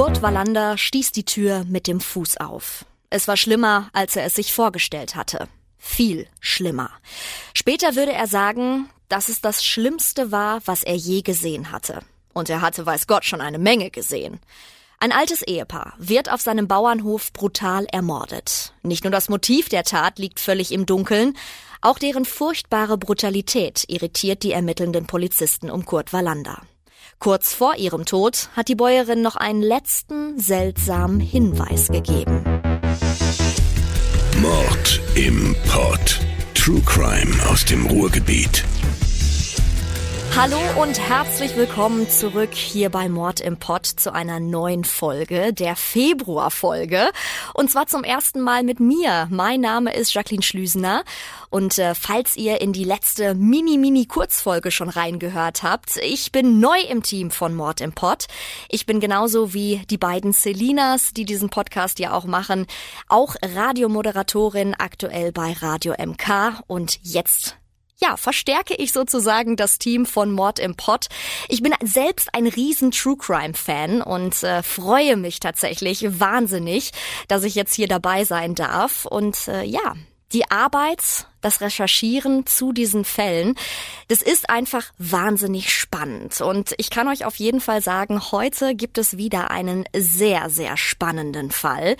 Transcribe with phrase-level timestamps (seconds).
[0.00, 2.86] Kurt Wallander stieß die Tür mit dem Fuß auf.
[3.10, 5.46] Es war schlimmer, als er es sich vorgestellt hatte.
[5.76, 6.88] Viel schlimmer.
[7.52, 12.00] Später würde er sagen, dass es das Schlimmste war, was er je gesehen hatte.
[12.32, 14.40] Und er hatte, weiß Gott, schon eine Menge gesehen.
[15.00, 18.72] Ein altes Ehepaar wird auf seinem Bauernhof brutal ermordet.
[18.82, 21.36] Nicht nur das Motiv der Tat liegt völlig im Dunkeln,
[21.82, 26.62] auch deren furchtbare Brutalität irritiert die ermittelnden Polizisten um Kurt Wallander.
[27.22, 32.42] Kurz vor ihrem Tod hat die Bäuerin noch einen letzten seltsamen Hinweis gegeben.
[34.40, 36.18] Mord im Pott.
[36.54, 38.64] True Crime aus dem Ruhrgebiet.
[40.36, 45.76] Hallo und herzlich willkommen zurück hier bei Mord im Pott zu einer neuen Folge, der
[45.76, 47.10] Februarfolge.
[47.52, 49.28] Und zwar zum ersten Mal mit mir.
[49.30, 51.04] Mein Name ist Jacqueline Schlüsener.
[51.50, 57.02] Und äh, falls ihr in die letzte Mini-Mini-Kurzfolge schon reingehört habt, ich bin neu im
[57.02, 58.26] Team von Mord im Pott.
[58.70, 62.66] Ich bin genauso wie die beiden Selinas, die diesen Podcast ja auch machen,
[63.08, 67.59] auch Radiomoderatorin aktuell bei Radio MK und jetzt
[68.02, 71.06] ja, verstärke ich sozusagen das Team von Mord im Pott.
[71.48, 76.92] Ich bin selbst ein riesen True Crime Fan und äh, freue mich tatsächlich wahnsinnig,
[77.28, 79.04] dass ich jetzt hier dabei sein darf.
[79.04, 79.94] Und äh, ja,
[80.32, 83.54] die Arbeit, das Recherchieren zu diesen Fällen,
[84.08, 86.40] das ist einfach wahnsinnig spannend.
[86.40, 90.76] Und ich kann euch auf jeden Fall sagen, heute gibt es wieder einen sehr, sehr
[90.76, 91.96] spannenden Fall,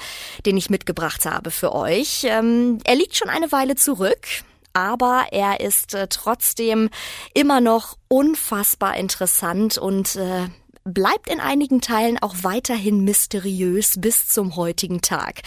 [0.47, 2.25] den ich mitgebracht habe für euch.
[2.25, 4.27] Ähm, er liegt schon eine Weile zurück
[4.73, 6.91] aber er ist äh, trotzdem
[7.35, 10.49] immer noch unfassbar interessant und äh,
[10.85, 15.43] bleibt in einigen Teilen auch weiterhin mysteriös bis zum heutigen Tag.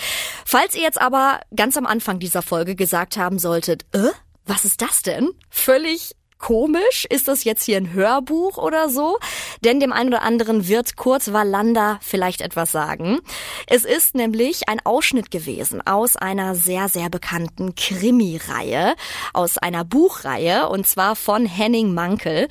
[0.46, 4.10] Falls ihr jetzt aber ganz am Anfang dieser Folge gesagt haben solltet, äh,
[4.46, 5.30] was ist das denn?
[5.50, 7.08] Völlig komisch?
[7.10, 9.18] Ist das jetzt hier ein Hörbuch oder so?
[9.64, 13.20] Denn dem einen oder anderen wird Kurt Wallander vielleicht etwas sagen.
[13.68, 18.96] Es ist nämlich ein Ausschnitt gewesen aus einer sehr, sehr bekannten Krimi-Reihe,
[19.32, 22.50] aus einer Buchreihe, und zwar von Henning Mankel.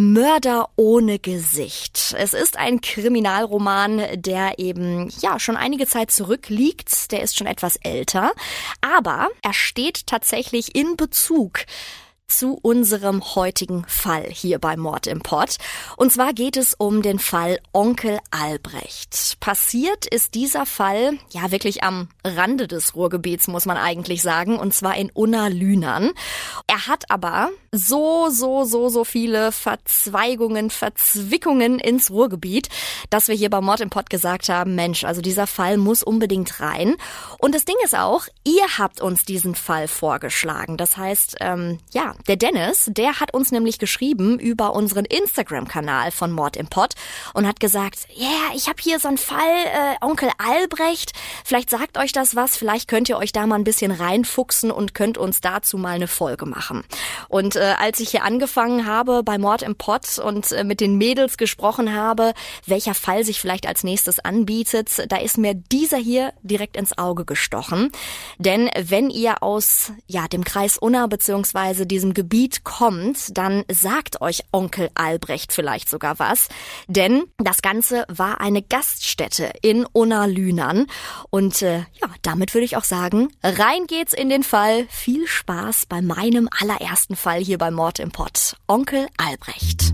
[0.00, 2.14] Mörder ohne Gesicht.
[2.16, 7.10] Es ist ein Kriminalroman, der eben ja schon einige Zeit zurückliegt.
[7.10, 8.30] Der ist schon etwas älter,
[8.80, 11.64] aber er steht tatsächlich in Bezug
[12.28, 15.56] zu unserem heutigen Fall hier bei Mord im Pott.
[15.96, 19.38] Und zwar geht es um den Fall Onkel Albrecht.
[19.40, 24.74] Passiert ist dieser Fall ja wirklich am Rande des Ruhrgebiets, muss man eigentlich sagen, und
[24.74, 26.10] zwar in Unna Lünern.
[26.66, 32.68] Er hat aber so, so, so, so viele Verzweigungen, Verzwickungen ins Ruhrgebiet,
[33.10, 36.60] dass wir hier bei Mord im Pott gesagt haben, Mensch, also dieser Fall muss unbedingt
[36.60, 36.96] rein.
[37.38, 40.76] Und das Ding ist auch, ihr habt uns diesen Fall vorgeschlagen.
[40.76, 46.32] Das heißt, ähm, ja, der Dennis, der hat uns nämlich geschrieben über unseren Instagram-Kanal von
[46.32, 46.94] Mord im Pott
[47.34, 51.12] und hat gesagt, ja, yeah, ich habe hier so einen Fall, äh, Onkel Albrecht,
[51.44, 54.94] vielleicht sagt euch das was, vielleicht könnt ihr euch da mal ein bisschen reinfuchsen und
[54.94, 56.84] könnt uns dazu mal eine Folge machen.
[57.28, 60.96] Und äh, als ich hier angefangen habe bei Mord im Pott und äh, mit den
[60.96, 62.34] Mädels gesprochen habe,
[62.66, 67.24] welcher Fall sich vielleicht als nächstes anbietet, da ist mir dieser hier direkt ins Auge
[67.24, 67.90] gestochen.
[68.38, 74.20] Denn wenn ihr aus ja dem Kreis Unna beziehungsweise diesem diesem Gebiet kommt, dann sagt
[74.20, 76.48] euch Onkel Albrecht vielleicht sogar was.
[76.86, 80.86] Denn das Ganze war eine Gaststätte in Unna-Lünern.
[81.30, 84.86] Und äh, ja, damit würde ich auch sagen, rein geht's in den Fall.
[84.88, 88.56] Viel Spaß bei meinem allerersten Fall hier bei Mord im Pott.
[88.66, 89.92] Onkel Albrecht.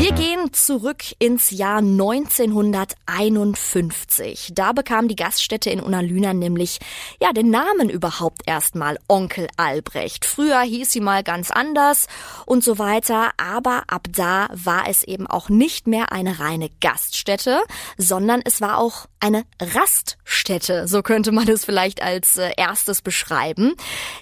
[0.00, 4.52] Wir gehen zurück ins Jahr 1951.
[4.54, 6.78] Da bekam die Gaststätte in Unalüna nämlich
[7.20, 10.24] ja den Namen überhaupt erstmal Onkel Albrecht.
[10.24, 12.06] Früher hieß sie mal ganz anders
[12.46, 17.60] und so weiter, aber ab da war es eben auch nicht mehr eine reine Gaststätte,
[17.98, 23.74] sondern es war auch eine Raststätte, so könnte man es vielleicht als äh, erstes beschreiben.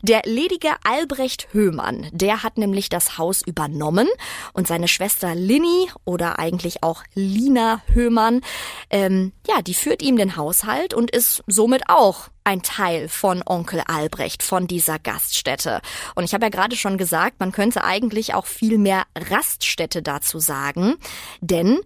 [0.03, 4.09] Der ledige Albrecht Höhmann, der hat nämlich das Haus übernommen
[4.55, 8.41] und seine Schwester Linny Leni oder eigentlich auch Lina Höhmann,
[8.91, 13.82] ähm, ja, die führt ihm den Haushalt und ist somit auch ein Teil von Onkel
[13.87, 15.81] Albrecht, von dieser Gaststätte.
[16.15, 20.38] Und ich habe ja gerade schon gesagt, man könnte eigentlich auch viel mehr Raststätte dazu
[20.38, 20.97] sagen,
[21.41, 21.81] denn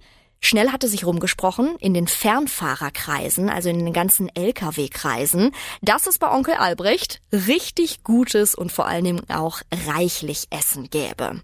[0.44, 5.52] Schnell hatte sich rumgesprochen in den Fernfahrerkreisen, also in den ganzen Lkw-Kreisen,
[5.82, 11.40] dass es bei Onkel Albrecht richtig gutes und vor allen Dingen auch reichlich Essen gäbe.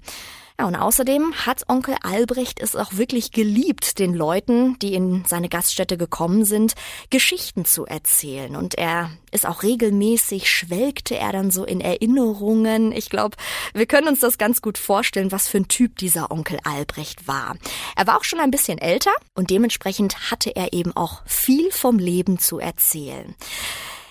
[0.60, 5.48] Ja, und außerdem hat Onkel Albrecht es auch wirklich geliebt, den Leuten, die in seine
[5.48, 6.74] Gaststätte gekommen sind,
[7.10, 8.56] Geschichten zu erzählen.
[8.56, 12.90] Und er ist auch regelmäßig, schwelgte er dann so in Erinnerungen.
[12.90, 13.36] Ich glaube,
[13.72, 17.56] wir können uns das ganz gut vorstellen, was für ein Typ dieser Onkel Albrecht war.
[17.94, 22.00] Er war auch schon ein bisschen älter und dementsprechend hatte er eben auch viel vom
[22.00, 23.36] Leben zu erzählen.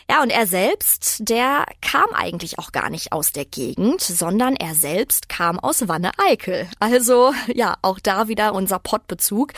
[0.09, 4.73] Ja, und er selbst, der kam eigentlich auch gar nicht aus der Gegend, sondern er
[4.73, 6.69] selbst kam aus Wanne-Eickel.
[6.79, 9.51] Also, ja, auch da wieder unser Pottbezug.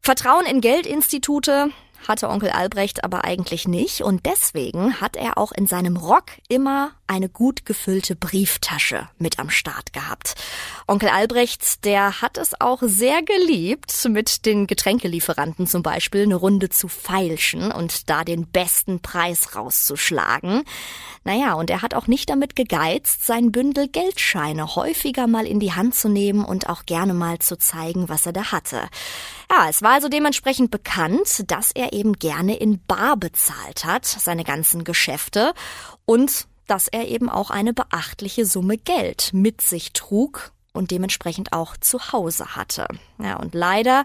[0.00, 1.70] Vertrauen in Geldinstitute,
[2.06, 6.92] hatte Onkel Albrecht aber eigentlich nicht und deswegen hat er auch in seinem Rock immer
[7.08, 10.34] eine gut gefüllte Brieftasche mit am Start gehabt.
[10.86, 16.68] Onkel Albrecht, der hat es auch sehr geliebt, mit den Getränkelieferanten zum Beispiel eine Runde
[16.68, 20.62] zu feilschen und da den besten Preis rauszuschlagen.
[21.24, 25.72] Naja, und er hat auch nicht damit gegeizt, sein Bündel Geldscheine häufiger mal in die
[25.72, 28.88] Hand zu nehmen und auch gerne mal zu zeigen, was er da hatte.
[29.50, 34.44] Ja, es war also dementsprechend bekannt, dass er eben gerne in Bar bezahlt hat, seine
[34.44, 35.54] ganzen Geschäfte
[36.04, 41.76] und dass er eben auch eine beachtliche Summe Geld mit sich trug und dementsprechend auch
[41.76, 42.86] zu Hause hatte.
[43.18, 44.04] Ja, und leider,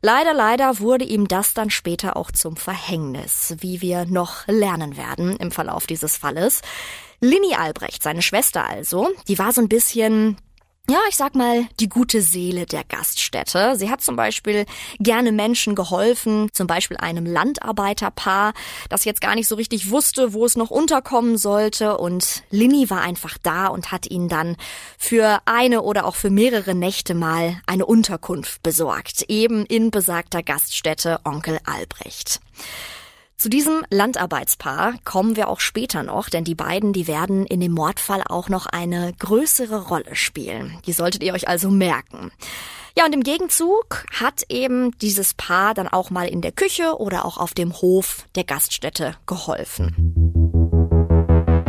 [0.00, 5.36] leider, leider wurde ihm das dann später auch zum Verhängnis, wie wir noch lernen werden
[5.36, 6.62] im Verlauf dieses Falles.
[7.20, 10.36] Lini Albrecht, seine Schwester also, die war so ein bisschen
[10.90, 13.74] ja, ich sag mal, die gute Seele der Gaststätte.
[13.76, 14.66] Sie hat zum Beispiel
[14.98, 18.52] gerne Menschen geholfen, zum Beispiel einem Landarbeiterpaar,
[18.90, 21.96] das jetzt gar nicht so richtig wusste, wo es noch unterkommen sollte.
[21.96, 24.56] Und Linny war einfach da und hat ihnen dann
[24.98, 31.20] für eine oder auch für mehrere Nächte mal eine Unterkunft besorgt, eben in besagter Gaststätte
[31.24, 32.40] Onkel Albrecht.
[33.36, 37.72] Zu diesem Landarbeitspaar kommen wir auch später noch, denn die beiden, die werden in dem
[37.72, 40.78] Mordfall auch noch eine größere Rolle spielen.
[40.86, 42.30] Die solltet ihr euch also merken.
[42.96, 47.24] Ja, und im Gegenzug hat eben dieses Paar dann auch mal in der Küche oder
[47.24, 50.22] auch auf dem Hof der Gaststätte geholfen.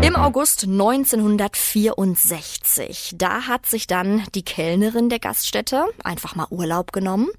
[0.03, 7.29] Im August 1964, da hat sich dann die Kellnerin der Gaststätte einfach mal Urlaub genommen,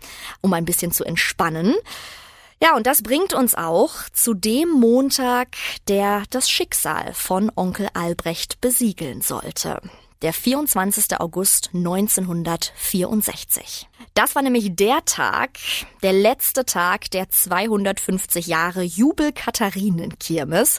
[0.40, 1.76] um ein bisschen zu entspannen.
[2.62, 5.48] Ja, und das bringt uns auch zu dem Montag,
[5.88, 9.82] der das Schicksal von Onkel Albrecht besiegeln sollte.
[10.22, 11.20] Der 24.
[11.20, 13.86] August 1964.
[14.14, 15.58] Das war nämlich der Tag,
[16.02, 20.78] der letzte Tag der 250 Jahre Jubel-Katharinen-Kirmes.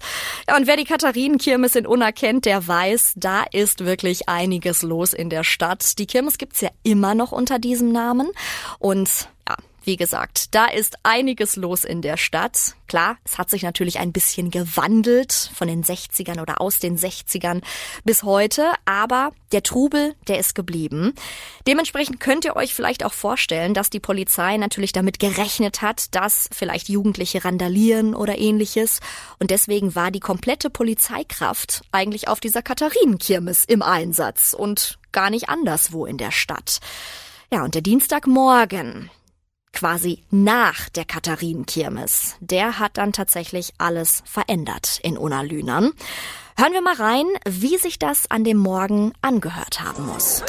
[0.50, 5.14] Ja, und wer die Katharinenkirmes in Unna kennt, der weiß, da ist wirklich einiges los
[5.14, 6.00] in der Stadt.
[6.00, 8.32] Die Kirmes gibt's ja immer noch unter diesem Namen.
[8.80, 9.56] Und ja,
[9.88, 12.76] wie gesagt, da ist einiges los in der Stadt.
[12.88, 17.64] Klar, es hat sich natürlich ein bisschen gewandelt von den 60ern oder aus den 60ern
[18.04, 21.14] bis heute, aber der Trubel, der ist geblieben.
[21.68, 26.50] Dementsprechend könnt ihr euch vielleicht auch vorstellen, dass die Polizei natürlich damit gerechnet hat, dass
[26.52, 29.00] vielleicht Jugendliche randalieren oder ähnliches.
[29.40, 35.48] Und deswegen war die komplette Polizeikraft eigentlich auf dieser Katharinenkirmes im Einsatz und gar nicht
[35.48, 36.82] anderswo in der Stadt.
[37.52, 39.10] Ja, und der Dienstagmorgen,
[39.78, 42.36] quasi nach der Katharinenkirmes.
[42.40, 45.92] Der hat dann tatsächlich alles verändert in Unalünern.
[46.58, 50.42] Hören wir mal rein, wie sich das an dem Morgen angehört haben muss.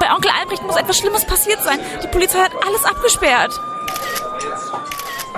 [0.00, 1.78] Bei Onkel Albrecht muss etwas Schlimmes passiert sein.
[2.02, 3.52] Die Polizei hat alles abgesperrt.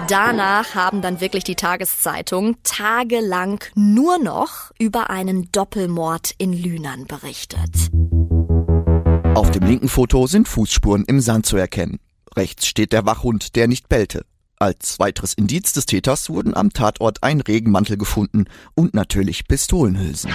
[0.09, 7.91] Danach haben dann wirklich die Tageszeitungen tagelang nur noch über einen Doppelmord in Lünern berichtet.
[9.39, 12.01] Auf dem linken Foto sind Fußspuren im Sand zu erkennen.
[12.35, 14.27] Rechts steht der Wachhund, der nicht bellte.
[14.59, 20.33] Als weiteres Indiz des Täters wurden am Tatort ein Regenmantel gefunden und natürlich Pistolenhülsen.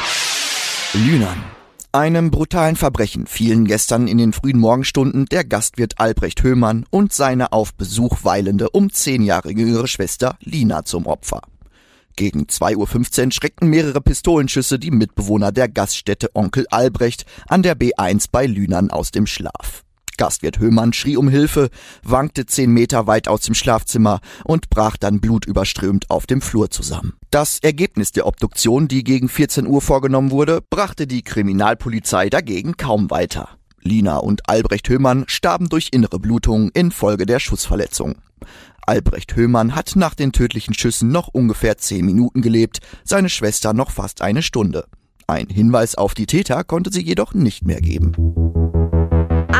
[0.93, 1.43] Lühnern.
[1.91, 7.51] Einem brutalen Verbrechen fielen gestern in den frühen Morgenstunden der Gastwirt Albrecht Höhmann und seine
[7.51, 11.41] auf Besuch weilende um zehn Jahre jüngere Schwester Lina zum Opfer.
[12.15, 18.27] Gegen 2.15 Uhr schreckten mehrere Pistolenschüsse die Mitbewohner der Gaststätte Onkel Albrecht an der B1
[18.31, 19.83] bei Lünern aus dem Schlaf.
[20.17, 21.69] Gastwirt Höhmann schrie um Hilfe,
[22.03, 27.13] wankte zehn Meter weit aus dem Schlafzimmer und brach dann blutüberströmt auf dem Flur zusammen.
[27.31, 33.09] Das Ergebnis der Obduktion, die gegen 14 Uhr vorgenommen wurde, brachte die Kriminalpolizei dagegen kaum
[33.09, 33.49] weiter.
[33.81, 38.15] Lina und Albrecht Höhmann starben durch innere Blutungen infolge der Schussverletzung.
[38.85, 43.91] Albrecht Höhmann hat nach den tödlichen Schüssen noch ungefähr zehn Minuten gelebt, seine Schwester noch
[43.91, 44.85] fast eine Stunde.
[45.27, 48.13] Ein Hinweis auf die Täter konnte sie jedoch nicht mehr geben.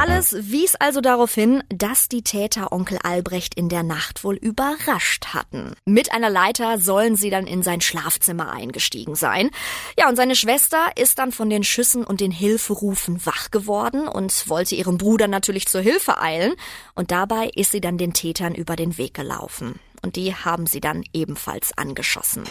[0.04, 5.28] Alles wies also darauf hin, dass die Täter Onkel Albrecht in der Nacht wohl überrascht
[5.28, 5.76] hatten.
[5.86, 9.50] Mit einer Leiter sollen sie dann in sein Schlafzimmer eingestiegen sein.
[9.98, 14.50] Ja, und seine Schwester ist dann von den Schüssen und den Hilferufen wach geworden und
[14.50, 16.56] wollte ihrem Bruder natürlich zur Hilfe eilen.
[16.96, 19.80] Und dabei ist sie dann den Tätern über den Weg gelaufen.
[20.02, 22.44] Und die haben sie dann ebenfalls angeschossen.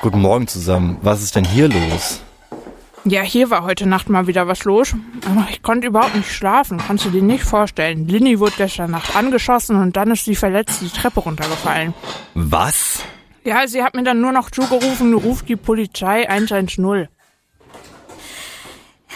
[0.00, 0.96] Guten Morgen zusammen.
[1.02, 2.23] Was ist denn hier los?
[3.06, 4.94] Ja, hier war heute Nacht mal wieder was los.
[5.26, 6.78] Aber ich konnte überhaupt nicht schlafen.
[6.78, 8.08] Kannst du dir nicht vorstellen.
[8.08, 11.92] Linny wurde gestern Nacht angeschossen und dann ist sie verletzt die Treppe runtergefallen.
[12.32, 13.02] Was?
[13.44, 17.08] Ja, sie hat mir dann nur noch zugerufen, ruft die Polizei 110.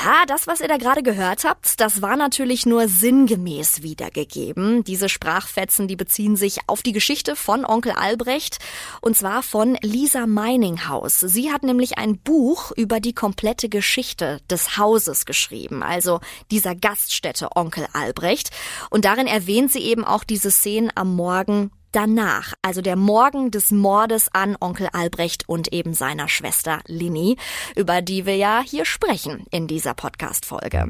[0.05, 4.85] Ja, das, was ihr da gerade gehört habt, das war natürlich nur sinngemäß wiedergegeben.
[4.85, 8.59] Diese Sprachfetzen, die beziehen sich auf die Geschichte von Onkel Albrecht
[9.01, 11.19] und zwar von Lisa Meininghaus.
[11.21, 16.21] Sie hat nämlich ein Buch über die komplette Geschichte des Hauses geschrieben, also
[16.53, 18.51] dieser Gaststätte Onkel Albrecht.
[18.91, 23.71] Und darin erwähnt sie eben auch diese Szenen am Morgen danach, also der Morgen des
[23.71, 27.37] Mordes an Onkel Albrecht und eben seiner Schwester Lini,
[27.77, 30.89] über die wir ja hier sprechen in dieser Podcast-Folge.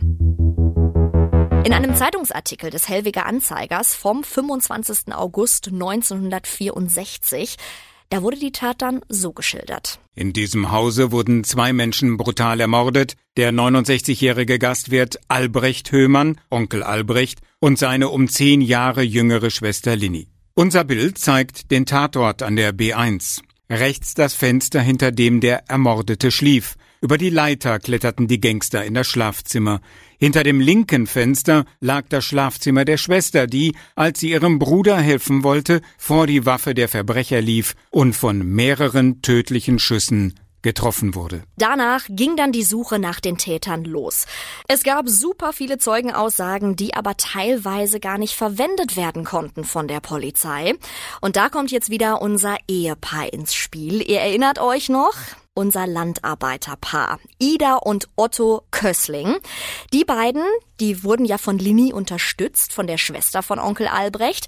[1.65, 5.13] In einem Zeitungsartikel des Hellwiger Anzeigers vom 25.
[5.15, 7.57] August 1964
[8.11, 10.01] da wurde die Tat dann so geschildert.
[10.15, 17.41] In diesem Hause wurden zwei Menschen brutal ermordet, der 69-jährige Gastwirt Albrecht Höhmann, Onkel Albrecht,
[17.61, 20.29] und seine um zehn Jahre jüngere Schwester Lini.
[20.59, 23.43] Unser Bild zeigt den Tatort an der B1.
[23.71, 26.75] Rechts das Fenster, hinter dem der Ermordete schlief.
[27.01, 29.81] Über die Leiter kletterten die Gangster in das Schlafzimmer.
[30.19, 35.45] Hinter dem linken Fenster lag das Schlafzimmer der Schwester, die, als sie ihrem Bruder helfen
[35.45, 41.43] wollte, vor die Waffe der Verbrecher lief und von mehreren tödlichen Schüssen getroffen wurde.
[41.57, 44.27] Danach ging dann die Suche nach den Tätern los.
[44.69, 50.01] Es gab super viele Zeugenaussagen, die aber teilweise gar nicht verwendet werden konnten von der
[50.01, 50.75] Polizei.
[51.21, 54.03] Und da kommt jetzt wieder unser Ehepaar ins Spiel.
[54.03, 55.15] Ihr erinnert euch noch?
[55.59, 59.39] Unser Landarbeiterpaar, Ida und Otto Kössling.
[59.93, 60.45] Die beiden,
[60.79, 64.47] die wurden ja von Lini unterstützt, von der Schwester von Onkel Albrecht.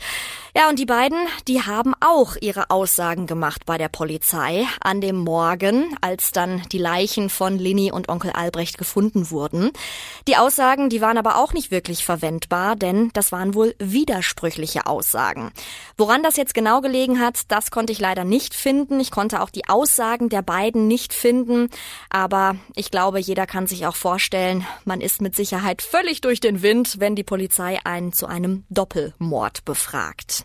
[0.55, 5.17] Ja, und die beiden, die haben auch ihre Aussagen gemacht bei der Polizei an dem
[5.17, 9.71] Morgen, als dann die Leichen von Lini und Onkel Albrecht gefunden wurden.
[10.29, 15.51] Die Aussagen, die waren aber auch nicht wirklich verwendbar, denn das waren wohl widersprüchliche Aussagen.
[15.97, 19.01] Woran das jetzt genau gelegen hat, das konnte ich leider nicht finden.
[19.01, 21.69] Ich konnte auch die Aussagen der beiden nicht finden,
[22.11, 26.63] aber ich glaube, jeder kann sich auch vorstellen, man ist mit Sicherheit völlig durch den
[26.63, 30.45] Wind, wenn die Polizei einen zu einem Doppelmord befragt.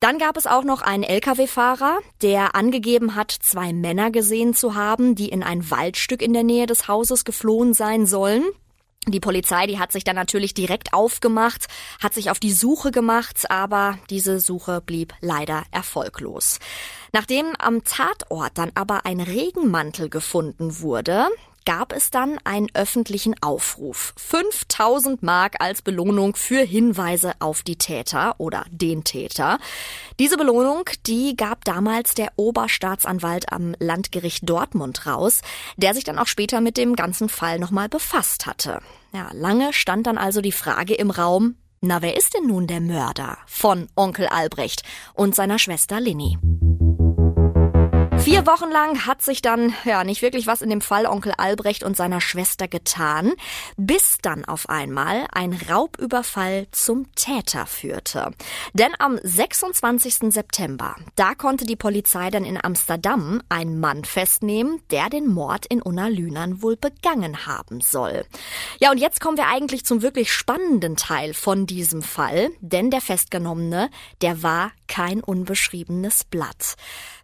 [0.00, 5.16] Dann gab es auch noch einen Lkw-Fahrer, der angegeben hat, zwei Männer gesehen zu haben,
[5.16, 8.44] die in ein Waldstück in der Nähe des Hauses geflohen sein sollen.
[9.10, 11.66] Die Polizei, die hat sich dann natürlich direkt aufgemacht,
[12.02, 16.58] hat sich auf die Suche gemacht, aber diese Suche blieb leider erfolglos.
[17.12, 21.28] Nachdem am Tatort dann aber ein Regenmantel gefunden wurde,
[21.68, 24.14] gab es dann einen öffentlichen Aufruf.
[24.16, 29.58] 5000 Mark als Belohnung für Hinweise auf die Täter oder den Täter.
[30.18, 35.42] Diese Belohnung, die gab damals der Oberstaatsanwalt am Landgericht Dortmund raus,
[35.76, 38.80] der sich dann auch später mit dem ganzen Fall nochmal befasst hatte.
[39.12, 42.80] Ja, lange stand dann also die Frage im Raum, na, wer ist denn nun der
[42.80, 46.38] Mörder von Onkel Albrecht und seiner Schwester Linny?
[48.28, 51.82] Vier Wochen lang hat sich dann ja nicht wirklich was in dem Fall Onkel Albrecht
[51.82, 53.32] und seiner Schwester getan,
[53.78, 58.32] bis dann auf einmal ein Raubüberfall zum Täter führte.
[58.74, 60.30] Denn am 26.
[60.30, 65.80] September, da konnte die Polizei dann in Amsterdam einen Mann festnehmen, der den Mord in
[65.80, 68.26] Unna Lünern wohl begangen haben soll.
[68.78, 73.00] Ja, und jetzt kommen wir eigentlich zum wirklich spannenden Teil von diesem Fall, denn der
[73.00, 73.88] Festgenommene,
[74.20, 76.76] der war kein unbeschriebenes Blatt.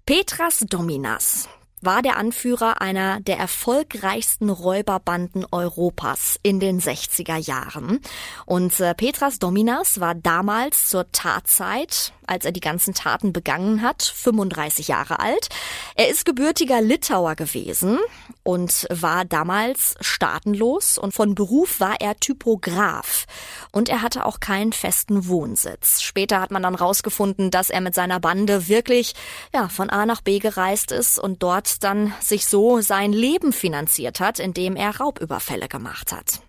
[0.06, 1.49] Petras Dominas
[1.80, 8.00] war der Anführer einer der erfolgreichsten Räuberbanden Europas in den 60er Jahren.
[8.44, 14.02] Und äh, Petras Dominas war damals zur Tatzeit, als er die ganzen Taten begangen hat,
[14.02, 15.49] 35 Jahre alt.
[15.94, 17.99] Er ist gebürtiger Litauer gewesen
[18.44, 23.26] und war damals staatenlos und von Beruf war er Typograf.
[23.72, 26.02] Und er hatte auch keinen festen Wohnsitz.
[26.02, 29.14] Später hat man dann rausgefunden, dass er mit seiner Bande wirklich
[29.52, 34.20] ja, von A nach B gereist ist und dort dann sich so sein Leben finanziert
[34.20, 36.40] hat, indem er Raubüberfälle gemacht hat.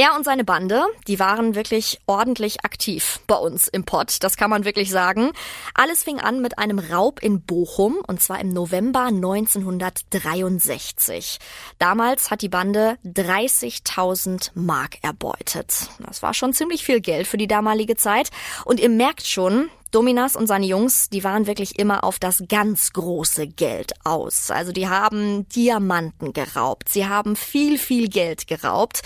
[0.00, 4.48] Er und seine Bande, die waren wirklich ordentlich aktiv bei uns im Pott, das kann
[4.48, 5.32] man wirklich sagen.
[5.74, 11.36] Alles fing an mit einem Raub in Bochum und zwar im November 1963.
[11.78, 15.90] Damals hat die Bande 30.000 Mark erbeutet.
[15.98, 18.30] Das war schon ziemlich viel Geld für die damalige Zeit
[18.64, 22.94] und ihr merkt schon, Dominas und seine Jungs, die waren wirklich immer auf das ganz
[22.94, 24.50] große Geld aus.
[24.50, 29.02] Also die haben Diamanten geraubt, sie haben viel, viel Geld geraubt.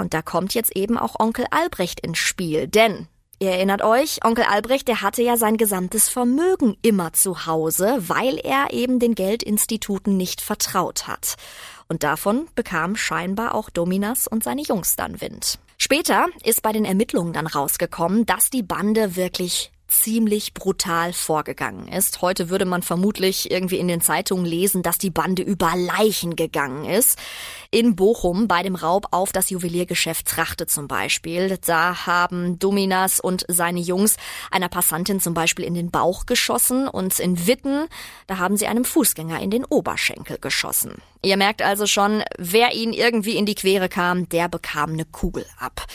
[0.00, 4.44] Und da kommt jetzt eben auch Onkel Albrecht ins Spiel, denn Ihr erinnert euch, Onkel
[4.44, 10.16] Albrecht, der hatte ja sein gesamtes Vermögen immer zu Hause, weil er eben den Geldinstituten
[10.16, 11.34] nicht vertraut hat.
[11.86, 15.58] Und davon bekam scheinbar auch Dominas und seine Jungs dann Wind.
[15.76, 22.22] Später ist bei den Ermittlungen dann rausgekommen, dass die Bande wirklich ziemlich brutal vorgegangen ist.
[22.22, 26.84] Heute würde man vermutlich irgendwie in den Zeitungen lesen, dass die Bande über Leichen gegangen
[26.84, 27.18] ist.
[27.70, 31.58] In Bochum bei dem Raub auf das Juweliergeschäft Trachte zum Beispiel.
[31.64, 34.16] Da haben Dominas und seine Jungs
[34.50, 37.86] einer Passantin zum Beispiel in den Bauch geschossen und in Witten,
[38.26, 40.94] da haben sie einem Fußgänger in den Oberschenkel geschossen.
[41.22, 45.46] Ihr merkt also schon, wer ihnen irgendwie in die Quere kam, der bekam eine Kugel
[45.58, 45.86] ab.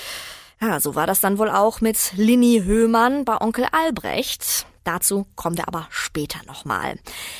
[0.61, 4.67] Ja, so war das dann wohl auch mit Linny Höhmann bei Onkel Albrecht.
[4.83, 6.99] Dazu kommen wir aber später nochmal.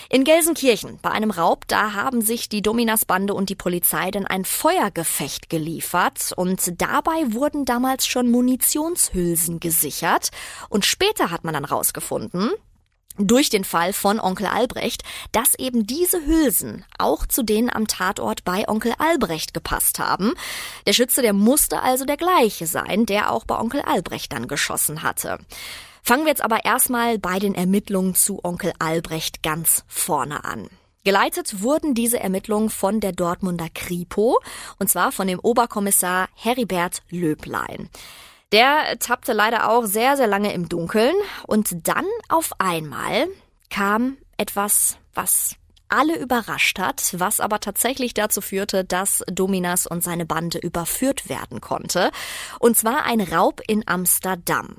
[0.09, 4.43] In Gelsenkirchen, bei einem Raub, da haben sich die Dominas-Bande und die Polizei dann ein
[4.43, 10.29] Feuergefecht geliefert und dabei wurden damals schon Munitionshülsen gesichert
[10.69, 12.51] und später hat man dann rausgefunden,
[13.17, 18.43] durch den Fall von Onkel Albrecht, dass eben diese Hülsen auch zu denen am Tatort
[18.43, 20.33] bei Onkel Albrecht gepasst haben.
[20.85, 25.03] Der Schütze, der musste also der gleiche sein, der auch bei Onkel Albrecht dann geschossen
[25.03, 25.39] hatte.
[26.03, 30.67] Fangen wir jetzt aber erstmal bei den Ermittlungen zu Onkel Albrecht ganz vorne an.
[31.03, 34.39] Geleitet wurden diese Ermittlungen von der Dortmunder Kripo,
[34.77, 37.89] und zwar von dem Oberkommissar Heribert Löblein.
[38.51, 41.15] Der tappte leider auch sehr, sehr lange im Dunkeln
[41.48, 43.27] und dann auf einmal
[43.70, 45.55] kam etwas, was
[45.88, 51.62] alle überrascht hat, was aber tatsächlich dazu führte, dass Dominas und seine Bande überführt werden
[51.62, 52.12] konnte.
[52.60, 54.77] Und zwar ein Raub in Amsterdam.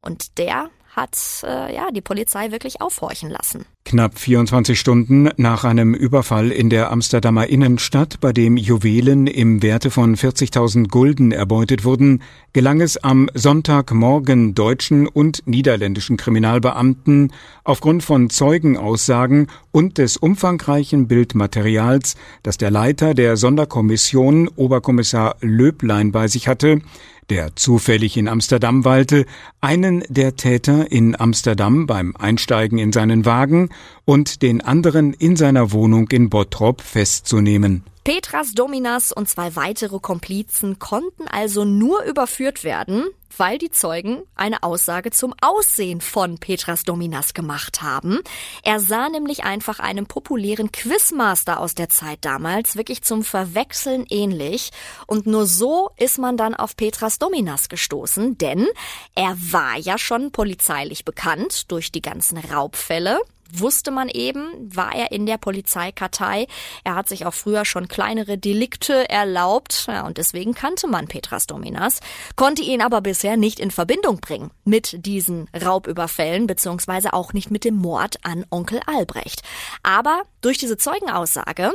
[0.00, 3.66] Und der hat äh, ja die Polizei wirklich aufhorchen lassen.
[3.88, 9.90] Knapp 24 Stunden nach einem Überfall in der Amsterdamer Innenstadt, bei dem Juwelen im Werte
[9.90, 12.20] von 40.000 Gulden erbeutet wurden,
[12.52, 17.32] gelang es am Sonntagmorgen deutschen und niederländischen Kriminalbeamten
[17.64, 26.28] aufgrund von Zeugenaussagen und des umfangreichen Bildmaterials, das der Leiter der Sonderkommission Oberkommissar Löblein bei
[26.28, 26.82] sich hatte,
[27.30, 29.26] der zufällig in Amsterdam weilte,
[29.60, 33.68] einen der Täter in Amsterdam beim Einsteigen in seinen Wagen
[34.04, 37.84] und den anderen in seiner Wohnung in Bottrop festzunehmen.
[38.08, 43.04] Petras Dominas und zwei weitere Komplizen konnten also nur überführt werden,
[43.36, 48.20] weil die Zeugen eine Aussage zum Aussehen von Petras Dominas gemacht haben.
[48.62, 54.70] Er sah nämlich einfach einem populären Quizmaster aus der Zeit damals wirklich zum Verwechseln ähnlich
[55.06, 58.68] und nur so ist man dann auf Petras Dominas gestoßen, denn
[59.14, 63.20] er war ja schon polizeilich bekannt durch die ganzen Raubfälle
[63.52, 66.46] wusste man eben, war er in der Polizeikartei.
[66.84, 71.46] Er hat sich auch früher schon kleinere Delikte erlaubt ja, und deswegen kannte man Petras
[71.46, 72.00] Dominas,
[72.36, 77.64] konnte ihn aber bisher nicht in Verbindung bringen mit diesen Raubüberfällen beziehungsweise auch nicht mit
[77.64, 79.42] dem Mord an Onkel Albrecht.
[79.82, 81.72] Aber durch diese Zeugenaussage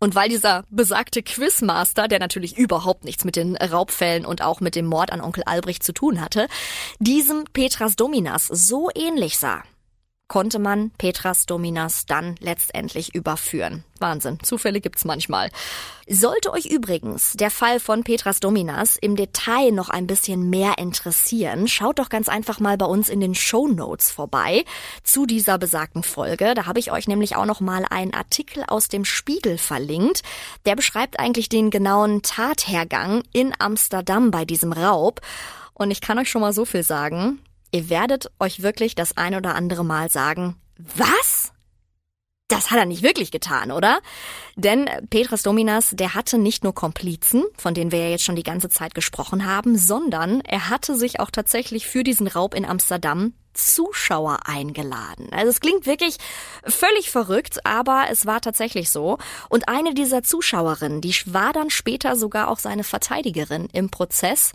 [0.00, 4.74] und weil dieser besagte Quizmaster, der natürlich überhaupt nichts mit den Raubfällen und auch mit
[4.74, 6.46] dem Mord an Onkel Albrecht zu tun hatte,
[6.98, 9.62] diesem Petras Dominas so ähnlich sah,
[10.28, 13.84] konnte man Petras Dominas dann letztendlich überführen.
[14.00, 15.50] Wahnsinn, Zufälle gibt's manchmal.
[16.08, 21.68] Sollte euch übrigens der Fall von Petras Dominas im Detail noch ein bisschen mehr interessieren,
[21.68, 24.64] schaut doch ganz einfach mal bei uns in den Show Notes vorbei
[25.02, 26.54] zu dieser besagten Folge.
[26.54, 30.22] Da habe ich euch nämlich auch noch mal einen Artikel aus dem Spiegel verlinkt.
[30.64, 35.20] Der beschreibt eigentlich den genauen Tathergang in Amsterdam bei diesem Raub.
[35.74, 37.40] Und ich kann euch schon mal so viel sagen.
[37.74, 41.50] Ihr werdet euch wirklich das ein oder andere Mal sagen, was?
[42.46, 43.98] Das hat er nicht wirklich getan, oder?
[44.54, 48.44] Denn Petrus Dominas, der hatte nicht nur Komplizen, von denen wir ja jetzt schon die
[48.44, 53.34] ganze Zeit gesprochen haben, sondern er hatte sich auch tatsächlich für diesen Raub in Amsterdam
[53.54, 55.32] Zuschauer eingeladen.
[55.32, 56.18] Also es klingt wirklich
[56.64, 59.18] völlig verrückt, aber es war tatsächlich so.
[59.48, 64.52] Und eine dieser Zuschauerinnen, die war dann später sogar auch seine Verteidigerin im Prozess.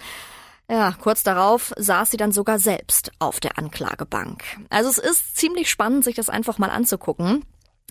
[0.69, 4.43] Ja, kurz darauf saß sie dann sogar selbst auf der Anklagebank.
[4.69, 7.43] Also es ist ziemlich spannend, sich das einfach mal anzugucken.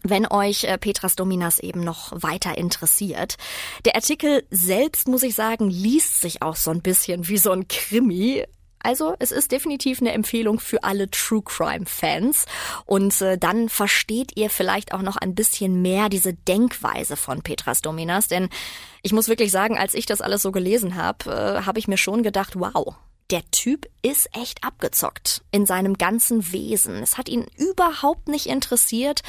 [0.05, 3.35] wenn euch äh, Petras Dominas eben noch weiter interessiert.
[3.85, 7.67] Der Artikel selbst, muss ich sagen, liest sich auch so ein bisschen wie so ein
[7.67, 8.45] Krimi.
[8.81, 12.47] Also es ist definitiv eine Empfehlung für alle True Crime Fans
[12.87, 17.83] und äh, dann versteht ihr vielleicht auch noch ein bisschen mehr diese Denkweise von Petras
[17.83, 18.49] Dominas, denn
[19.03, 21.99] ich muss wirklich sagen, als ich das alles so gelesen habe, äh, habe ich mir
[21.99, 22.95] schon gedacht, wow,
[23.31, 26.97] der Typ ist echt abgezockt in seinem ganzen Wesen.
[27.03, 29.21] Es hat ihn überhaupt nicht interessiert.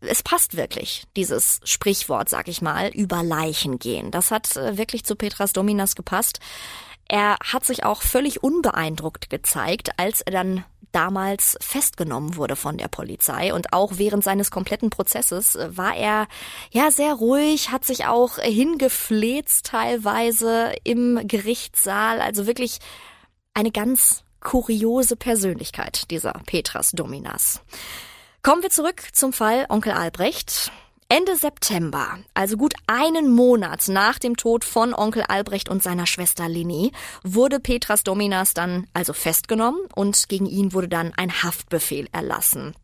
[0.00, 4.10] Es passt wirklich, dieses Sprichwort, sag ich mal, über Leichen gehen.
[4.10, 6.40] Das hat äh, wirklich zu Petras Dominas gepasst.
[7.08, 12.88] Er hat sich auch völlig unbeeindruckt gezeigt, als er dann damals festgenommen wurde von der
[12.88, 16.26] Polizei und auch während seines kompletten Prozesses äh, war er
[16.70, 22.78] ja sehr ruhig, hat sich auch hingefleht teilweise im Gerichtssaal, also wirklich
[23.52, 27.60] eine ganz kuriose Persönlichkeit, dieser Petras Dominas.
[28.42, 30.70] Kommen wir zurück zum Fall Onkel Albrecht.
[31.08, 36.48] Ende September, also gut einen Monat nach dem Tod von Onkel Albrecht und seiner Schwester
[36.48, 36.90] Lini,
[37.22, 42.74] wurde Petras Dominas dann also festgenommen und gegen ihn wurde dann ein Haftbefehl erlassen.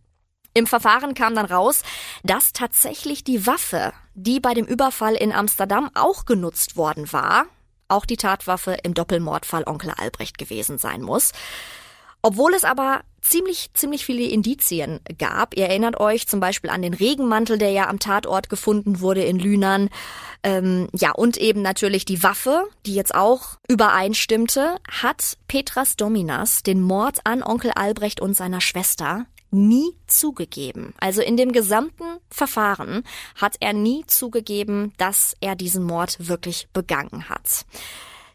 [0.54, 1.82] Im Verfahren kam dann raus,
[2.22, 7.46] dass tatsächlich die Waffe, die bei dem Überfall in Amsterdam auch genutzt worden war,
[7.88, 11.32] auch die Tatwaffe im Doppelmordfall Onkel Albrecht gewesen sein muss.
[12.22, 15.56] Obwohl es aber ziemlich, ziemlich viele Indizien gab.
[15.56, 19.38] Ihr erinnert euch zum Beispiel an den Regenmantel, der ja am Tatort gefunden wurde in
[19.38, 19.88] Lünern.
[20.42, 26.80] Ähm, ja, und eben natürlich die Waffe, die jetzt auch übereinstimmte, hat Petras Dominas den
[26.80, 30.94] Mord an Onkel Albrecht und seiner Schwester nie zugegeben.
[30.98, 33.04] Also in dem gesamten Verfahren
[33.36, 37.66] hat er nie zugegeben, dass er diesen Mord wirklich begangen hat.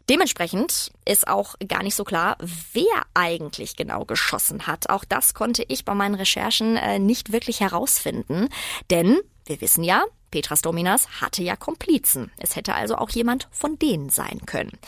[0.08, 2.38] Dementsprechend ist auch gar nicht so klar,
[2.72, 4.88] wer eigentlich genau geschossen hat.
[4.88, 8.48] Auch das konnte ich bei meinen Recherchen äh, nicht wirklich herausfinden.
[8.90, 12.30] Denn wir wissen ja, Petras Dominas hatte ja Komplizen.
[12.38, 14.78] Es hätte also auch jemand von denen sein können.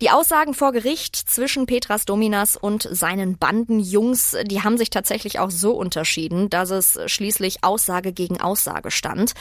[0.00, 5.50] Die Aussagen vor Gericht zwischen Petras Dominas und seinen Bandenjungs, die haben sich tatsächlich auch
[5.50, 9.32] so unterschieden, dass es schließlich Aussage gegen Aussage stand.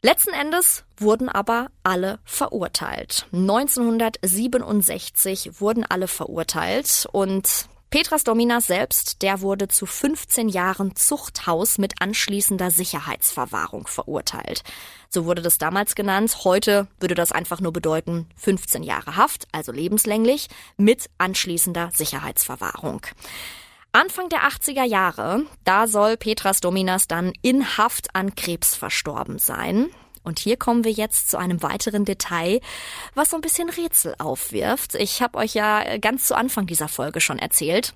[0.00, 3.26] Letzten Endes wurden aber alle verurteilt.
[3.32, 12.00] 1967 wurden alle verurteilt und Petras Dominas selbst, der wurde zu 15 Jahren Zuchthaus mit
[12.00, 14.62] anschließender Sicherheitsverwahrung verurteilt.
[15.08, 16.44] So wurde das damals genannt.
[16.44, 23.00] Heute würde das einfach nur bedeuten 15 Jahre Haft, also lebenslänglich, mit anschließender Sicherheitsverwahrung.
[23.98, 29.90] Anfang der 80er Jahre, da soll Petras Dominas dann in Haft an Krebs verstorben sein.
[30.22, 32.60] Und hier kommen wir jetzt zu einem weiteren Detail,
[33.16, 34.94] was so ein bisschen Rätsel aufwirft.
[34.94, 37.92] Ich habe euch ja ganz zu Anfang dieser Folge schon erzählt,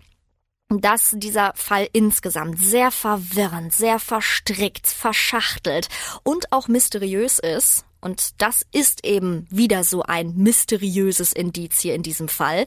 [0.70, 5.88] dass dieser Fall insgesamt sehr verwirrend, sehr verstrickt, verschachtelt
[6.24, 7.84] und auch mysteriös ist.
[8.00, 12.66] Und das ist eben wieder so ein mysteriöses Indiz hier in diesem Fall.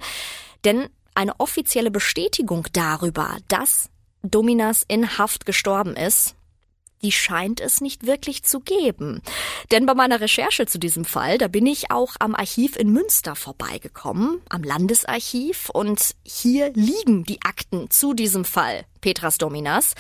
[0.64, 3.90] Denn eine offizielle Bestätigung darüber, dass
[4.22, 6.36] Dominas in Haft gestorben ist,
[7.02, 9.22] die scheint es nicht wirklich zu geben.
[9.72, 13.36] Denn bei meiner Recherche zu diesem Fall, da bin ich auch am Archiv in Münster
[13.36, 19.94] vorbeigekommen, am Landesarchiv, und hier liegen die Akten zu diesem Fall Petras Dominas.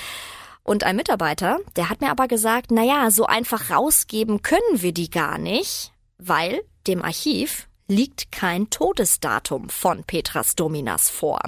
[0.63, 4.93] Und ein Mitarbeiter, der hat mir aber gesagt, na ja, so einfach rausgeben können wir
[4.93, 11.39] die gar nicht, weil dem Archiv liegt kein Todesdatum von Petras Dominas vor.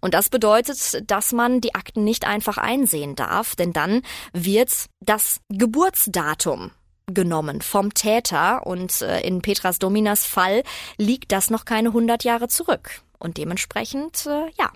[0.00, 4.02] Und das bedeutet, dass man die Akten nicht einfach einsehen darf, denn dann
[4.32, 6.72] wird das Geburtsdatum
[7.06, 10.62] genommen vom Täter und äh, in Petras Dominas Fall
[10.96, 13.02] liegt das noch keine 100 Jahre zurück.
[13.20, 14.72] Und dementsprechend, äh, ja,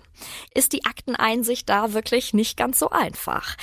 [0.53, 3.57] ist die Akteneinsicht da wirklich nicht ganz so einfach.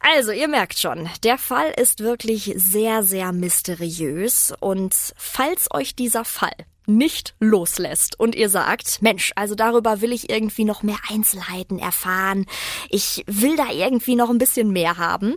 [0.00, 4.52] Also, ihr merkt schon, der Fall ist wirklich sehr, sehr mysteriös.
[4.58, 6.56] Und falls euch dieser Fall
[6.86, 12.46] nicht loslässt und ihr sagt, Mensch, also darüber will ich irgendwie noch mehr Einzelheiten erfahren,
[12.90, 15.36] ich will da irgendwie noch ein bisschen mehr haben.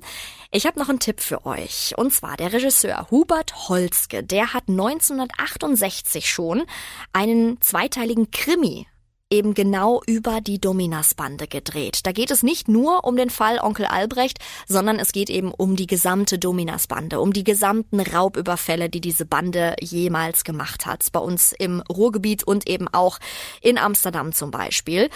[0.52, 1.94] Ich habe noch einen Tipp für euch.
[1.98, 6.64] Und zwar der Regisseur Hubert Holzke, der hat 1968 schon
[7.12, 8.88] einen zweiteiligen Krimi
[9.30, 12.02] eben genau über die Dominas-Bande gedreht.
[12.04, 15.76] Da geht es nicht nur um den Fall Onkel Albrecht, sondern es geht eben um
[15.76, 21.06] die gesamte Dominas-Bande, um die gesamten Raubüberfälle, die diese Bande jemals gemacht hat.
[21.12, 23.20] Bei uns im Ruhrgebiet und eben auch
[23.62, 25.10] in Amsterdam zum Beispiel.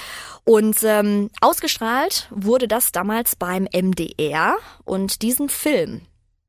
[0.43, 6.01] Und ähm, ausgestrahlt wurde das damals beim MDR und diesen Film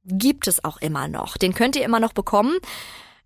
[0.04, 1.36] gibt es auch immer noch.
[1.36, 2.56] Den könnt ihr immer noch bekommen.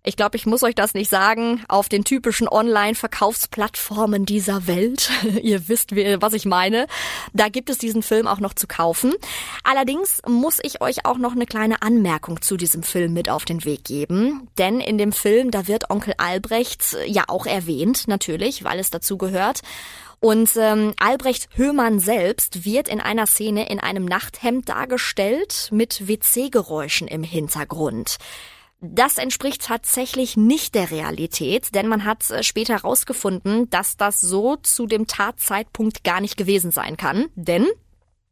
[0.07, 1.65] Ich glaube, ich muss euch das nicht sagen.
[1.67, 5.09] Auf den typischen Online-Verkaufsplattformen dieser Welt,
[5.43, 6.87] ihr wisst, was ich meine,
[7.33, 9.13] da gibt es diesen Film auch noch zu kaufen.
[9.65, 13.65] Allerdings muss ich euch auch noch eine kleine Anmerkung zu diesem Film mit auf den
[13.65, 14.47] Weg geben.
[14.57, 19.17] Denn in dem Film, da wird Onkel Albrecht ja auch erwähnt, natürlich, weil es dazu
[19.17, 19.59] gehört.
[20.21, 27.09] Und ähm, Albrecht Höhmann selbst wird in einer Szene in einem Nachthemd dargestellt mit WC-Geräuschen
[27.09, 28.19] im Hintergrund.
[28.79, 34.55] Das entspricht tatsächlich nicht der Realität, denn man hat äh, später herausgefunden, dass das so
[34.57, 37.25] zu dem Tatzeitpunkt gar nicht gewesen sein kann.
[37.35, 37.67] Denn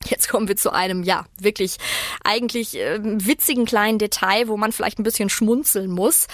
[0.08, 1.78] Jetzt kommen wir zu einem, ja, wirklich
[2.24, 6.28] eigentlich äh, witzigen kleinen Detail, wo man vielleicht ein bisschen schmunzeln muss.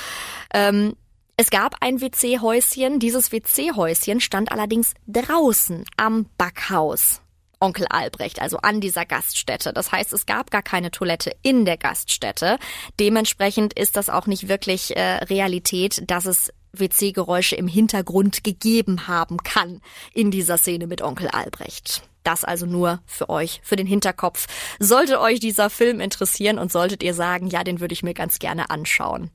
[0.53, 0.95] Ähm,
[1.37, 2.99] es gab ein WC-Häuschen.
[2.99, 7.21] Dieses WC-Häuschen stand allerdings draußen am Backhaus.
[7.61, 9.71] Onkel Albrecht, also an dieser Gaststätte.
[9.71, 12.57] Das heißt, es gab gar keine Toilette in der Gaststätte.
[12.99, 19.37] Dementsprechend ist das auch nicht wirklich äh, Realität, dass es WC-Geräusche im Hintergrund gegeben haben
[19.37, 19.81] kann
[20.13, 22.03] in dieser Szene mit Onkel Albrecht.
[22.23, 24.47] Das also nur für euch, für den Hinterkopf.
[24.79, 28.39] Sollte euch dieser Film interessieren und solltet ihr sagen, ja, den würde ich mir ganz
[28.39, 29.31] gerne anschauen.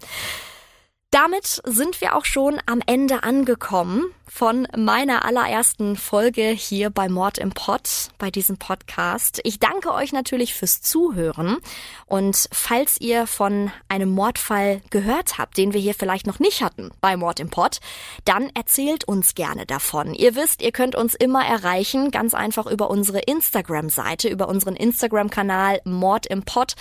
[1.16, 7.38] Damit sind wir auch schon am Ende angekommen von meiner allerersten Folge hier bei Mord
[7.38, 9.40] im Pod, bei diesem Podcast.
[9.44, 11.56] Ich danke euch natürlich fürs Zuhören
[12.04, 16.90] und falls ihr von einem Mordfall gehört habt, den wir hier vielleicht noch nicht hatten
[17.00, 17.78] bei Mord im Pod,
[18.26, 20.12] dann erzählt uns gerne davon.
[20.12, 25.80] Ihr wisst, ihr könnt uns immer erreichen, ganz einfach über unsere Instagram-Seite, über unseren Instagram-Kanal
[25.84, 26.74] Mord im Pod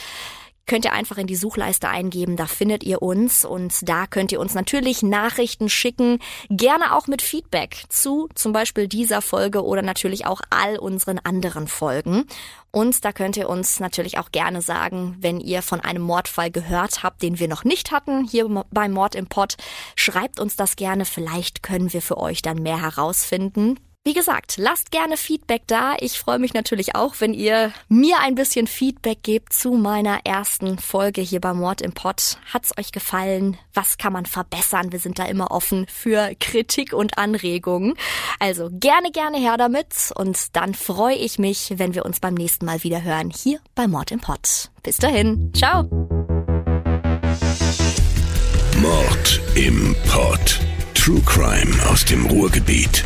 [0.65, 4.39] könnt ihr einfach in die Suchleiste eingeben, da findet ihr uns und da könnt ihr
[4.39, 10.25] uns natürlich Nachrichten schicken, gerne auch mit Feedback zu zum Beispiel dieser Folge oder natürlich
[10.25, 12.25] auch all unseren anderen Folgen.
[12.71, 17.03] Und da könnt ihr uns natürlich auch gerne sagen, wenn ihr von einem Mordfall gehört
[17.03, 19.55] habt, den wir noch nicht hatten, hier beim Mord im Pott,
[19.95, 23.79] schreibt uns das gerne, vielleicht können wir für euch dann mehr herausfinden.
[24.07, 25.95] Wie gesagt, lasst gerne Feedback da.
[25.99, 30.77] Ich freue mich natürlich auch, wenn ihr mir ein bisschen Feedback gebt zu meiner ersten
[30.77, 32.37] Folge hier beim Mord im Pott.
[32.53, 33.57] Hat's euch gefallen?
[33.73, 34.91] Was kann man verbessern?
[34.91, 37.95] Wir sind da immer offen für Kritik und Anregungen.
[38.39, 40.11] Also gerne, gerne her damit.
[40.13, 43.87] Und dann freue ich mich, wenn wir uns beim nächsten Mal wieder hören hier bei
[43.87, 44.69] Mord im Pott.
[44.83, 45.51] Bis dahin.
[45.55, 45.81] Ciao.
[48.77, 50.59] Mord im Pott.
[50.93, 53.03] True Crime aus dem Ruhrgebiet.